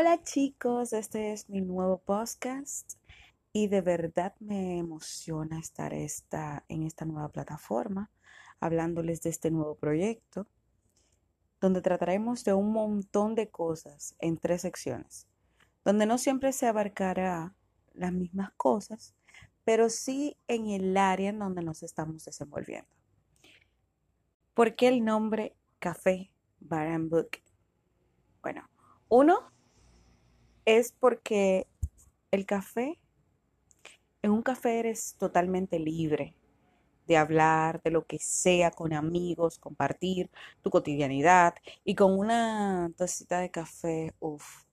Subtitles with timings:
[0.00, 2.94] Hola chicos, este es mi nuevo podcast
[3.52, 8.10] y de verdad me emociona estar esta, en esta nueva plataforma
[8.60, 10.46] hablándoles de este nuevo proyecto
[11.60, 15.26] donde trataremos de un montón de cosas en tres secciones,
[15.84, 17.54] donde no siempre se abarcará
[17.92, 19.14] las mismas cosas,
[19.64, 22.88] pero sí en el área en donde nos estamos desenvolviendo.
[24.54, 27.32] ¿Por qué el nombre Café Bar and Book?
[28.40, 28.66] Bueno,
[29.10, 29.59] uno
[30.64, 31.66] es porque
[32.30, 32.98] el café,
[34.22, 36.34] en un café eres totalmente libre
[37.06, 40.30] de hablar de lo que sea con amigos, compartir
[40.62, 41.54] tu cotidianidad
[41.84, 44.64] y con una tacita de café, uff.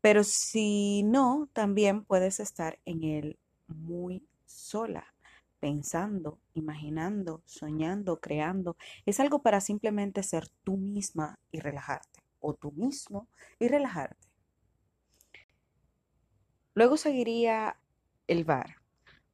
[0.00, 5.14] Pero si no, también puedes estar en él muy sola,
[5.58, 8.76] pensando, imaginando, soñando, creando.
[9.06, 13.26] Es algo para simplemente ser tú misma y relajarte, o tú mismo
[13.58, 14.33] y relajarte.
[16.74, 17.76] Luego seguiría
[18.26, 18.76] el bar,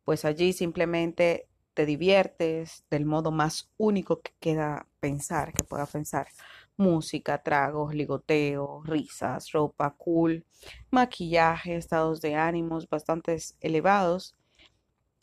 [0.05, 6.29] pues allí simplemente te diviertes del modo más único que queda pensar, que pueda pensar.
[6.77, 10.45] Música, tragos, ligoteo, risas, ropa cool,
[10.91, 14.37] maquillaje, estados de ánimos bastante elevados,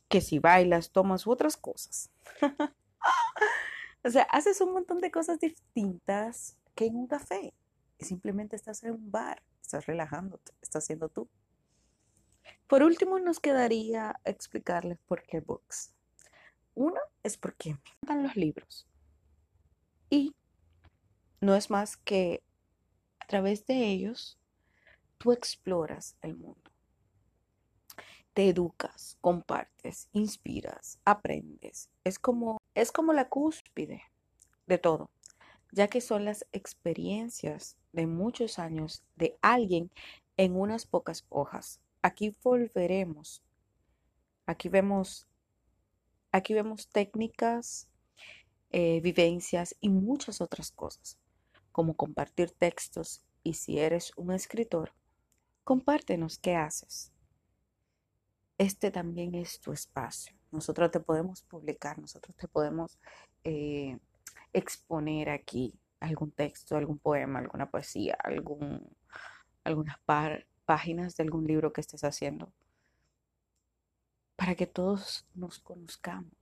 [0.09, 2.09] que si bailas, tomas u otras cosas.
[4.03, 7.53] o sea, haces un montón de cosas distintas que en un café.
[7.99, 11.27] Simplemente estás en un bar, estás relajándote, estás siendo tú.
[12.67, 15.93] Por último, nos quedaría explicarles por qué books.
[16.75, 18.87] Uno es porque me encantan los libros.
[20.09, 20.35] Y
[21.41, 22.43] no es más que
[23.19, 24.37] a través de ellos
[25.17, 26.71] tú exploras el mundo.
[28.33, 31.89] Te educas, compartes, inspiras, aprendes.
[32.03, 34.03] Es como, es como la cúspide
[34.67, 35.09] de todo,
[35.71, 39.89] ya que son las experiencias de muchos años de alguien
[40.37, 43.43] en unas pocas hojas aquí volveremos.
[44.45, 45.27] Aquí vemos,
[46.31, 47.89] aquí vemos técnicas,
[48.71, 51.19] eh, vivencias y muchas otras cosas,
[51.71, 54.93] como compartir textos y si eres un escritor,
[55.65, 57.11] compártenos qué haces.
[58.57, 60.33] Este también es tu espacio.
[60.51, 62.97] Nosotros te podemos publicar, nosotros te podemos
[63.43, 63.99] eh,
[64.53, 68.87] exponer aquí algún texto, algún poema, alguna poesía, algún,
[69.65, 72.51] algunas par, páginas de algún libro que estés haciendo,
[74.35, 76.33] para que todos nos conozcamos,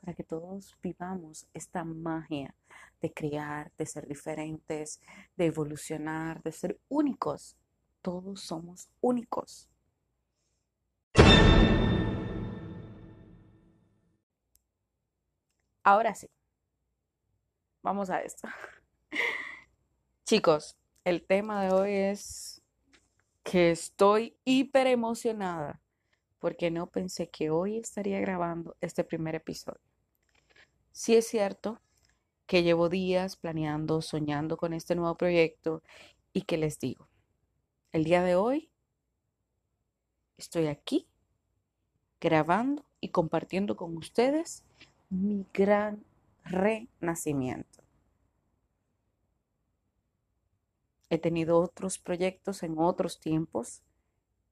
[0.00, 2.54] para que todos vivamos esta magia
[3.00, 5.00] de crear, de ser diferentes,
[5.36, 7.56] de evolucionar, de ser únicos.
[8.02, 9.68] Todos somos únicos.
[15.82, 16.30] Ahora sí,
[17.82, 18.48] vamos a esto.
[20.24, 22.61] Chicos, el tema de hoy es
[23.42, 25.80] que estoy hiper emocionada
[26.38, 29.80] porque no pensé que hoy estaría grabando este primer episodio.
[30.90, 31.80] Sí es cierto
[32.46, 35.82] que llevo días planeando, soñando con este nuevo proyecto
[36.32, 37.08] y que les digo,
[37.92, 38.70] el día de hoy
[40.36, 41.06] estoy aquí
[42.20, 44.64] grabando y compartiendo con ustedes
[45.10, 46.04] mi gran
[46.44, 47.81] renacimiento.
[51.12, 53.82] He tenido otros proyectos en otros tiempos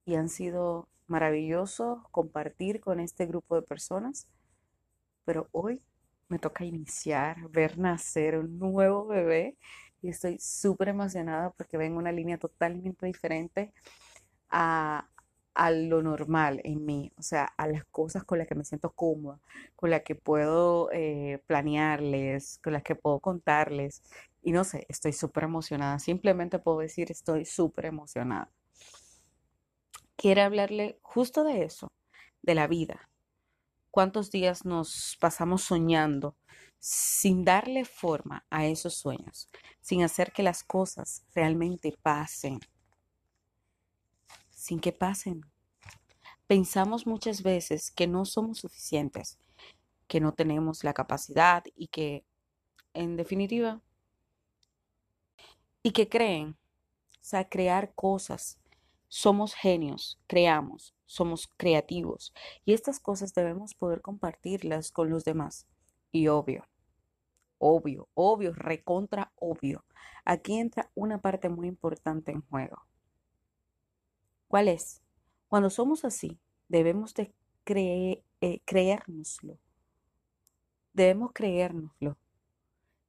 [0.05, 4.27] y han sido maravillosos compartir con este grupo de personas,
[5.25, 5.81] pero hoy
[6.29, 9.57] me toca iniciar, ver nacer un nuevo bebé
[10.03, 13.73] y estoy súper emocionada porque vengo una línea totalmente diferente
[14.49, 15.09] a,
[15.53, 18.91] a lo normal en mí, o sea, a las cosas con las que me siento
[18.91, 19.39] cómoda,
[19.75, 24.03] con las que puedo eh, planearles, con las que puedo contarles.
[24.41, 25.99] Y no sé, estoy súper emocionada.
[25.99, 28.51] Simplemente puedo decir, estoy súper emocionada.
[30.15, 31.91] Quiero hablarle justo de eso,
[32.41, 33.09] de la vida.
[33.91, 36.35] ¿Cuántos días nos pasamos soñando
[36.79, 39.49] sin darle forma a esos sueños,
[39.81, 42.59] sin hacer que las cosas realmente pasen?
[44.61, 45.41] sin que pasen.
[46.45, 49.39] Pensamos muchas veces que no somos suficientes,
[50.07, 52.23] que no tenemos la capacidad y que,
[52.93, 53.81] en definitiva,
[55.83, 56.57] y que creen,
[57.13, 58.59] o sea, crear cosas.
[59.07, 62.33] Somos genios, creamos, somos creativos
[62.63, 65.67] y estas cosas debemos poder compartirlas con los demás.
[66.11, 66.67] Y obvio,
[67.57, 69.83] obvio, obvio, recontra obvio.
[70.23, 72.85] Aquí entra una parte muy importante en juego.
[74.47, 75.01] ¿Cuál es?
[75.47, 77.33] Cuando somos así, debemos de
[77.63, 79.57] creer, eh, creérnoslo.
[80.93, 82.17] Debemos creérnoslo.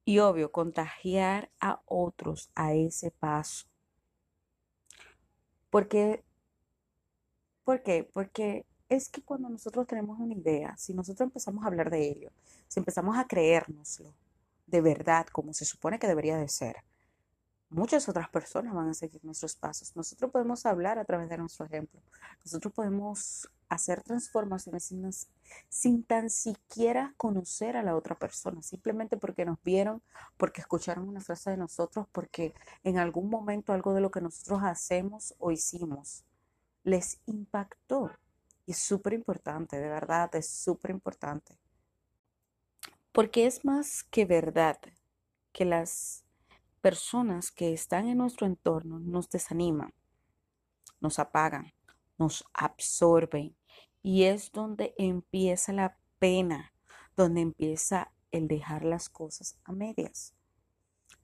[0.05, 3.65] Y obvio, contagiar a otros a ese paso.
[5.69, 6.23] Porque,
[7.63, 8.09] ¿Por qué?
[8.13, 12.31] Porque es que cuando nosotros tenemos una idea, si nosotros empezamos a hablar de ello,
[12.67, 14.13] si empezamos a creérnoslo
[14.67, 16.77] de verdad como se supone que debería de ser,
[17.69, 19.95] muchas otras personas van a seguir nuestros pasos.
[19.95, 22.01] Nosotros podemos hablar a través de nuestro ejemplo.
[22.45, 25.27] Nosotros podemos hacer transformaciones
[25.69, 30.01] sin, tan siquiera conocer a la otra persona, simplemente porque nos vieron,
[30.37, 32.53] porque escucharon una frase de nosotros, porque
[32.83, 36.23] en algún momento algo de lo que nosotros hacemos o hicimos
[36.83, 38.11] les impactó.
[38.65, 41.57] Y es súper importante, de verdad, es súper importante.
[43.11, 44.79] Porque es más que verdad
[45.51, 46.23] que las
[46.81, 49.93] personas que están en nuestro entorno nos desaniman,
[50.99, 51.73] nos apagan,
[52.17, 53.55] nos absorben.
[54.03, 56.73] Y es donde empieza la pena,
[57.15, 60.35] donde empieza el dejar las cosas a medias.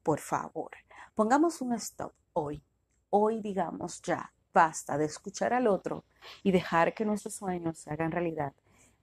[0.02, 0.72] Por favor,
[1.14, 2.64] pongamos un stop hoy.
[3.10, 6.06] Hoy digamos ya, basta de escuchar al otro
[6.42, 8.54] y dejar que nuestros sueños se hagan realidad.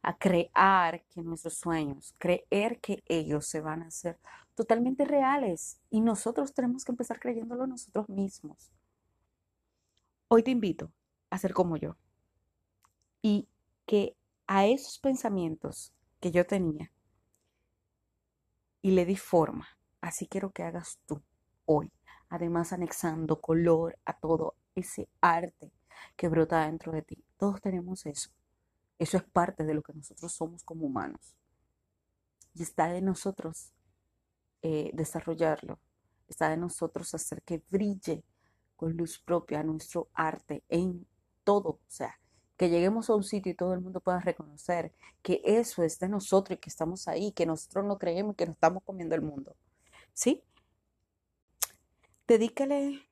[0.02, 4.18] A crear que nuestros sueños, creer que ellos se van a hacer
[4.54, 8.72] totalmente reales y nosotros tenemos que empezar creyéndolo nosotros mismos.
[10.28, 10.90] Hoy te invito
[11.30, 11.96] a ser como yo
[13.20, 13.48] y
[13.86, 14.16] que
[14.46, 16.92] a esos pensamientos que yo tenía
[18.82, 19.66] y le di forma,
[20.00, 21.22] así quiero que hagas tú
[21.64, 21.92] hoy,
[22.28, 25.72] además anexando color a todo ese arte
[26.16, 27.24] que brota dentro de ti.
[27.36, 28.30] Todos tenemos eso.
[28.98, 31.36] Eso es parte de lo que nosotros somos como humanos.
[32.54, 33.72] Y está de nosotros
[34.62, 35.78] eh, desarrollarlo.
[36.28, 38.24] Está de nosotros hacer que brille
[38.76, 41.06] con luz propia nuestro arte en
[41.44, 41.68] todo.
[41.68, 42.18] O sea,
[42.56, 44.92] que lleguemos a un sitio y todo el mundo pueda reconocer
[45.22, 48.54] que eso es de nosotros y que estamos ahí, que nosotros no creemos que nos
[48.54, 49.54] estamos comiendo el mundo.
[50.12, 50.42] ¿Sí?
[52.26, 53.08] Dedícale,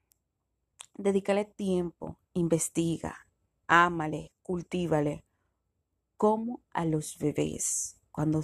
[0.94, 3.26] dedícale tiempo, investiga,
[3.66, 5.24] ámale, cultívale,
[6.16, 8.40] como a los bebés cuando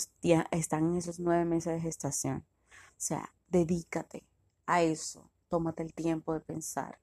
[0.50, 2.44] están en esos nueve meses de gestación.
[2.73, 4.25] O sea, dedícate
[4.67, 6.99] a eso, tómate el tiempo de pensar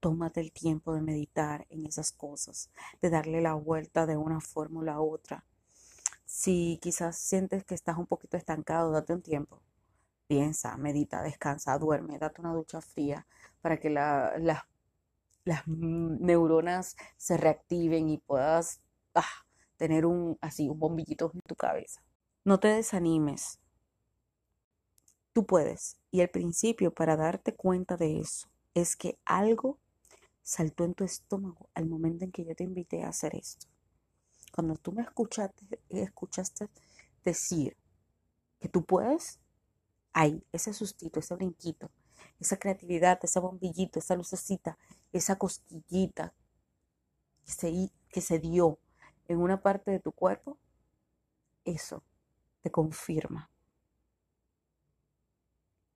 [0.00, 2.70] Tómate el tiempo de meditar en esas cosas,
[3.02, 5.44] de darle la vuelta de una forma o la otra.
[6.24, 9.62] Si quizás sientes que estás un poquito estancado, date un tiempo.
[10.26, 13.26] Piensa, medita, descansa, duerme, date una ducha fría
[13.60, 14.42] para que las
[15.66, 18.80] neuronas se reactiven y puedas
[19.14, 19.24] ah,
[19.76, 22.02] tener un así un bombillito en tu cabeza.
[22.44, 23.58] No te desanimes.
[25.32, 25.98] Tú puedes.
[26.10, 29.78] Y el principio para darte cuenta de eso es que algo
[30.48, 33.66] saltó en tu estómago al momento en que yo te invité a hacer esto.
[34.50, 36.70] Cuando tú me escuchaste, escuchaste
[37.22, 37.76] decir
[38.58, 39.40] que tú puedes,
[40.14, 41.90] ahí, ese sustito, ese brinquito,
[42.40, 44.78] esa creatividad, ese bombillito, esa lucecita,
[45.12, 46.32] esa cosquillita
[47.44, 48.78] que se, que se dio
[49.26, 50.56] en una parte de tu cuerpo,
[51.66, 52.02] eso
[52.62, 53.50] te confirma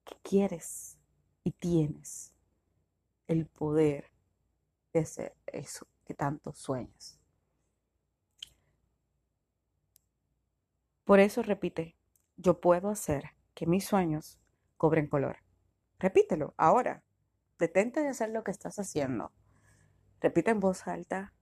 [0.04, 0.98] que quieres
[1.42, 2.34] y tienes
[3.28, 4.11] el poder
[4.92, 7.18] de hacer eso que tanto sueñas.
[11.04, 11.96] Por eso repite,
[12.36, 14.38] yo puedo hacer que mis sueños
[14.76, 15.38] cobren color.
[15.98, 17.02] Repítelo ahora.
[17.58, 19.32] Detente de hacer lo que estás haciendo.
[20.20, 21.32] Repite en voz alta,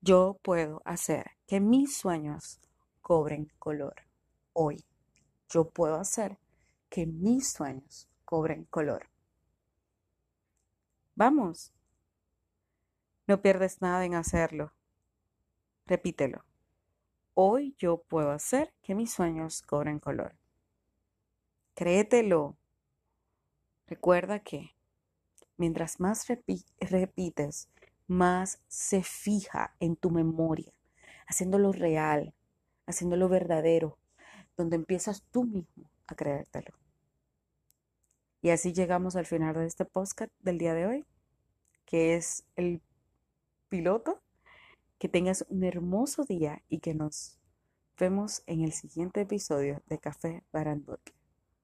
[0.00, 2.60] yo puedo hacer que mis sueños
[3.00, 3.94] cobren color.
[4.52, 4.84] Hoy,
[5.48, 6.38] yo puedo hacer
[6.88, 9.08] que mis sueños cobren color.
[11.14, 11.72] Vamos,
[13.26, 14.72] no pierdes nada en hacerlo.
[15.86, 16.44] Repítelo.
[17.34, 20.36] Hoy yo puedo hacer que mis sueños cobren color.
[21.74, 22.56] Créetelo.
[23.86, 24.74] Recuerda que
[25.56, 26.26] mientras más
[26.80, 27.68] repites,
[28.06, 30.72] más se fija en tu memoria,
[31.26, 32.34] haciéndolo real,
[32.86, 33.98] haciéndolo verdadero,
[34.56, 36.72] donde empiezas tú mismo a creértelo.
[38.42, 41.06] Y así llegamos al final de este podcast del día de hoy,
[41.84, 42.82] que es el
[43.72, 44.20] piloto.
[44.98, 47.40] Que tengas un hermoso día y que nos
[47.98, 51.02] vemos en el siguiente episodio de Café Baranburg.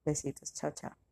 [0.04, 1.07] Besitos, chao, chao.